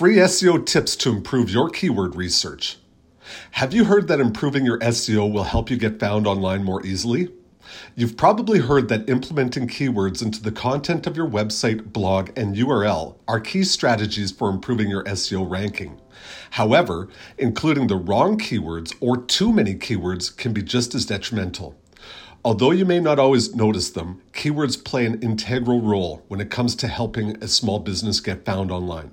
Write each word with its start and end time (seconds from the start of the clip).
Free 0.00 0.16
SEO 0.16 0.64
tips 0.64 0.96
to 0.96 1.10
improve 1.10 1.50
your 1.50 1.68
keyword 1.68 2.16
research. 2.16 2.78
Have 3.50 3.74
you 3.74 3.84
heard 3.84 4.08
that 4.08 4.18
improving 4.18 4.64
your 4.64 4.78
SEO 4.78 5.30
will 5.30 5.44
help 5.44 5.68
you 5.70 5.76
get 5.76 6.00
found 6.00 6.26
online 6.26 6.64
more 6.64 6.82
easily? 6.86 7.28
You've 7.96 8.16
probably 8.16 8.60
heard 8.60 8.88
that 8.88 9.10
implementing 9.10 9.68
keywords 9.68 10.22
into 10.22 10.42
the 10.42 10.52
content 10.52 11.06
of 11.06 11.18
your 11.18 11.28
website, 11.28 11.92
blog, 11.92 12.30
and 12.34 12.56
URL 12.56 13.16
are 13.28 13.40
key 13.40 13.62
strategies 13.62 14.32
for 14.32 14.48
improving 14.48 14.88
your 14.88 15.04
SEO 15.04 15.46
ranking. 15.46 16.00
However, 16.52 17.10
including 17.36 17.86
the 17.86 17.96
wrong 17.96 18.38
keywords 18.38 18.94
or 19.02 19.18
too 19.18 19.52
many 19.52 19.74
keywords 19.74 20.34
can 20.34 20.54
be 20.54 20.62
just 20.62 20.94
as 20.94 21.04
detrimental. 21.04 21.78
Although 22.42 22.70
you 22.70 22.86
may 22.86 23.00
not 23.00 23.18
always 23.18 23.54
notice 23.54 23.90
them, 23.90 24.22
keywords 24.32 24.82
play 24.82 25.04
an 25.04 25.20
integral 25.20 25.82
role 25.82 26.22
when 26.28 26.40
it 26.40 26.50
comes 26.50 26.74
to 26.76 26.88
helping 26.88 27.36
a 27.42 27.48
small 27.48 27.78
business 27.78 28.18
get 28.18 28.46
found 28.46 28.70
online. 28.70 29.10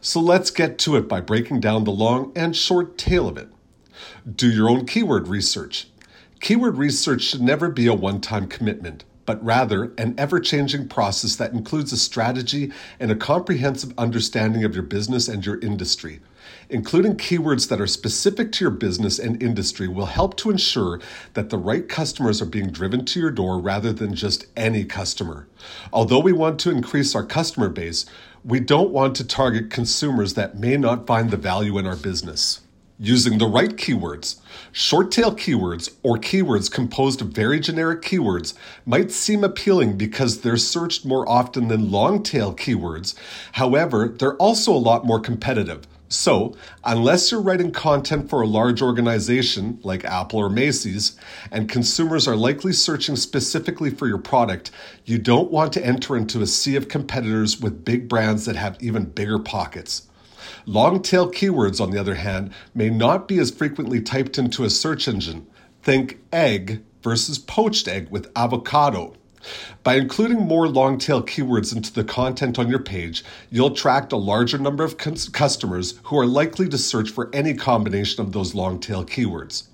So 0.00 0.18
let's 0.18 0.50
get 0.50 0.78
to 0.78 0.96
it 0.96 1.06
by 1.06 1.20
breaking 1.20 1.60
down 1.60 1.84
the 1.84 1.90
long 1.90 2.32
and 2.34 2.56
short 2.56 2.96
tail 2.96 3.28
of 3.28 3.36
it. 3.36 3.48
Do 4.34 4.50
your 4.50 4.70
own 4.70 4.86
keyword 4.86 5.28
research. 5.28 5.88
Keyword 6.40 6.78
research 6.78 7.20
should 7.20 7.42
never 7.42 7.68
be 7.68 7.86
a 7.86 7.92
one 7.92 8.22
time 8.22 8.48
commitment, 8.48 9.04
but 9.30 9.44
rather 9.44 9.92
an 9.96 10.12
ever 10.18 10.40
changing 10.40 10.88
process 10.88 11.36
that 11.36 11.52
includes 11.52 11.92
a 11.92 11.96
strategy 11.96 12.72
and 12.98 13.12
a 13.12 13.14
comprehensive 13.14 13.94
understanding 13.96 14.64
of 14.64 14.74
your 14.74 14.82
business 14.82 15.28
and 15.28 15.46
your 15.46 15.60
industry. 15.60 16.18
Including 16.68 17.16
keywords 17.16 17.68
that 17.68 17.80
are 17.80 17.86
specific 17.86 18.50
to 18.50 18.64
your 18.64 18.72
business 18.72 19.20
and 19.20 19.40
industry 19.40 19.86
will 19.86 20.06
help 20.06 20.36
to 20.38 20.50
ensure 20.50 21.00
that 21.34 21.48
the 21.48 21.58
right 21.58 21.88
customers 21.88 22.42
are 22.42 22.46
being 22.46 22.72
driven 22.72 23.04
to 23.04 23.20
your 23.20 23.30
door 23.30 23.60
rather 23.60 23.92
than 23.92 24.16
just 24.16 24.46
any 24.56 24.84
customer. 24.84 25.46
Although 25.92 26.18
we 26.18 26.32
want 26.32 26.58
to 26.60 26.70
increase 26.72 27.14
our 27.14 27.24
customer 27.24 27.68
base, 27.68 28.06
we 28.44 28.58
don't 28.58 28.90
want 28.90 29.14
to 29.14 29.24
target 29.24 29.70
consumers 29.70 30.34
that 30.34 30.58
may 30.58 30.76
not 30.76 31.06
find 31.06 31.30
the 31.30 31.36
value 31.36 31.78
in 31.78 31.86
our 31.86 31.94
business 31.94 32.62
using 33.00 33.38
the 33.38 33.46
right 33.46 33.70
keywords. 33.70 34.36
Short 34.72 35.10
tail 35.10 35.34
keywords 35.34 35.94
or 36.02 36.18
keywords 36.18 36.70
composed 36.70 37.22
of 37.22 37.28
very 37.28 37.58
generic 37.58 38.02
keywords 38.02 38.54
might 38.84 39.10
seem 39.10 39.42
appealing 39.42 39.96
because 39.96 40.42
they're 40.42 40.58
searched 40.58 41.06
more 41.06 41.26
often 41.28 41.68
than 41.68 41.90
long 41.90 42.22
tail 42.22 42.54
keywords. 42.54 43.14
However, 43.52 44.08
they're 44.08 44.36
also 44.36 44.72
a 44.72 44.74
lot 44.74 45.06
more 45.06 45.18
competitive. 45.18 45.86
So, 46.12 46.56
unless 46.84 47.30
you're 47.30 47.40
writing 47.40 47.70
content 47.70 48.28
for 48.28 48.42
a 48.42 48.46
large 48.46 48.82
organization 48.82 49.78
like 49.84 50.04
Apple 50.04 50.40
or 50.40 50.50
Macy's, 50.50 51.16
and 51.52 51.68
consumers 51.68 52.26
are 52.26 52.34
likely 52.34 52.72
searching 52.72 53.14
specifically 53.14 53.90
for 53.90 54.08
your 54.08 54.18
product, 54.18 54.72
you 55.04 55.18
don't 55.18 55.52
want 55.52 55.72
to 55.74 55.86
enter 55.86 56.16
into 56.16 56.42
a 56.42 56.48
sea 56.48 56.74
of 56.74 56.88
competitors 56.88 57.60
with 57.60 57.84
big 57.84 58.08
brands 58.08 58.44
that 58.46 58.56
have 58.56 58.76
even 58.82 59.04
bigger 59.04 59.38
pockets. 59.38 60.09
Long 60.66 61.02
tail 61.02 61.30
keywords, 61.30 61.80
on 61.80 61.90
the 61.90 61.98
other 61.98 62.16
hand, 62.16 62.52
may 62.74 62.90
not 62.90 63.28
be 63.28 63.38
as 63.38 63.50
frequently 63.50 64.00
typed 64.00 64.38
into 64.38 64.64
a 64.64 64.70
search 64.70 65.08
engine. 65.08 65.46
Think 65.82 66.18
egg 66.32 66.82
versus 67.02 67.38
poached 67.38 67.88
egg 67.88 68.08
with 68.10 68.30
avocado. 68.36 69.14
By 69.82 69.96
including 69.96 70.40
more 70.40 70.68
long 70.68 70.98
tail 70.98 71.22
keywords 71.22 71.74
into 71.74 71.92
the 71.92 72.04
content 72.04 72.58
on 72.58 72.68
your 72.68 72.78
page, 72.78 73.24
you'll 73.50 73.72
attract 73.72 74.12
a 74.12 74.16
larger 74.16 74.58
number 74.58 74.84
of 74.84 74.96
customers 74.98 75.98
who 76.04 76.18
are 76.18 76.26
likely 76.26 76.68
to 76.68 76.78
search 76.78 77.10
for 77.10 77.30
any 77.32 77.54
combination 77.54 78.24
of 78.24 78.32
those 78.32 78.54
long 78.54 78.78
tail 78.78 79.04
keywords. 79.04 79.68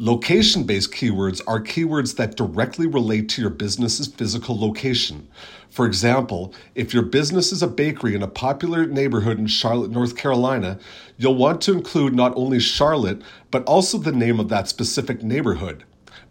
Location 0.00 0.62
based 0.62 0.92
keywords 0.92 1.40
are 1.48 1.60
keywords 1.60 2.14
that 2.14 2.36
directly 2.36 2.86
relate 2.86 3.28
to 3.30 3.40
your 3.40 3.50
business's 3.50 4.06
physical 4.06 4.56
location. 4.56 5.26
For 5.70 5.86
example, 5.86 6.54
if 6.76 6.94
your 6.94 7.02
business 7.02 7.50
is 7.50 7.64
a 7.64 7.66
bakery 7.66 8.14
in 8.14 8.22
a 8.22 8.28
popular 8.28 8.86
neighborhood 8.86 9.40
in 9.40 9.48
Charlotte, 9.48 9.90
North 9.90 10.16
Carolina, 10.16 10.78
you'll 11.16 11.34
want 11.34 11.60
to 11.62 11.72
include 11.72 12.14
not 12.14 12.32
only 12.36 12.60
Charlotte, 12.60 13.22
but 13.50 13.64
also 13.64 13.98
the 13.98 14.12
name 14.12 14.38
of 14.38 14.48
that 14.50 14.68
specific 14.68 15.24
neighborhood. 15.24 15.82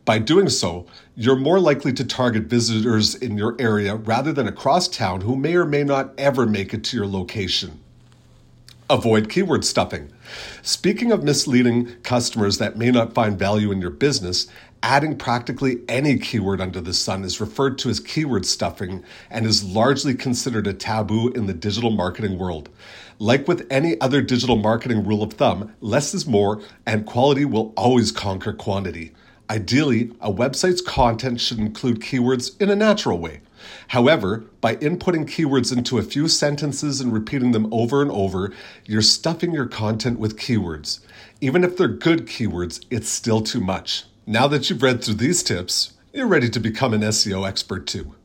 By 0.07 0.19
doing 0.19 0.47
so, 0.47 0.85
you're 1.17 1.35
more 1.35 1.59
likely 1.59 1.91
to 1.91 2.05
target 2.05 2.43
visitors 2.43 3.13
in 3.13 3.37
your 3.37 3.57
area 3.59 3.97
rather 3.97 4.31
than 4.31 4.47
across 4.47 4.87
town 4.87 5.19
who 5.19 5.35
may 5.35 5.53
or 5.55 5.65
may 5.65 5.83
not 5.83 6.13
ever 6.17 6.45
make 6.45 6.73
it 6.73 6.85
to 6.85 6.95
your 6.95 7.05
location. 7.05 7.81
Avoid 8.89 9.29
keyword 9.29 9.65
stuffing. 9.65 10.09
Speaking 10.61 11.11
of 11.11 11.25
misleading 11.25 11.93
customers 12.03 12.57
that 12.57 12.77
may 12.77 12.89
not 12.89 13.13
find 13.13 13.37
value 13.37 13.69
in 13.69 13.81
your 13.81 13.89
business, 13.89 14.47
adding 14.81 15.17
practically 15.17 15.81
any 15.89 16.17
keyword 16.17 16.61
under 16.61 16.79
the 16.79 16.93
sun 16.93 17.25
is 17.25 17.41
referred 17.41 17.77
to 17.79 17.89
as 17.89 17.99
keyword 17.99 18.45
stuffing 18.45 19.03
and 19.29 19.45
is 19.45 19.65
largely 19.65 20.15
considered 20.15 20.67
a 20.67 20.73
taboo 20.73 21.31
in 21.31 21.47
the 21.47 21.53
digital 21.53 21.91
marketing 21.91 22.37
world. 22.37 22.69
Like 23.19 23.45
with 23.45 23.67
any 23.69 23.99
other 23.99 24.21
digital 24.21 24.55
marketing 24.55 25.03
rule 25.03 25.21
of 25.21 25.33
thumb, 25.33 25.75
less 25.81 26.13
is 26.13 26.25
more 26.25 26.61
and 26.85 27.05
quality 27.05 27.43
will 27.43 27.73
always 27.75 28.13
conquer 28.13 28.53
quantity. 28.53 29.11
Ideally, 29.49 30.11
a 30.19 30.31
website's 30.31 30.81
content 30.81 31.39
should 31.39 31.59
include 31.59 32.01
keywords 32.01 32.59
in 32.61 32.69
a 32.69 32.75
natural 32.75 33.17
way. 33.17 33.41
However, 33.89 34.45
by 34.59 34.75
inputting 34.75 35.25
keywords 35.25 35.75
into 35.75 35.97
a 35.97 36.03
few 36.03 36.27
sentences 36.27 36.99
and 36.99 37.13
repeating 37.13 37.53
them 37.53 37.71
over 37.73 38.01
and 38.01 38.11
over, 38.11 38.51
you're 38.85 39.01
stuffing 39.01 39.53
your 39.53 39.65
content 39.65 40.19
with 40.19 40.37
keywords. 40.37 40.99
Even 41.39 41.63
if 41.63 41.77
they're 41.77 41.87
good 41.87 42.27
keywords, 42.27 42.83
it's 42.89 43.09
still 43.09 43.41
too 43.41 43.61
much. 43.61 44.03
Now 44.25 44.47
that 44.47 44.69
you've 44.69 44.83
read 44.83 45.03
through 45.03 45.15
these 45.15 45.43
tips, 45.43 45.93
you're 46.13 46.27
ready 46.27 46.49
to 46.49 46.59
become 46.59 46.93
an 46.93 47.01
SEO 47.01 47.47
expert 47.47 47.87
too. 47.87 48.15